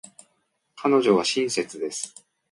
[0.77, 2.25] 彼女は親切です。